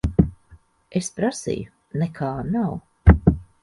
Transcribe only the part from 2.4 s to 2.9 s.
nav.